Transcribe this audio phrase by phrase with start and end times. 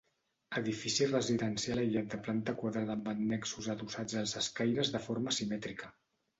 [0.61, 5.97] Edifici residencial aïllat de planta quadrada amb annexos adossats als escaires de forma simètrica.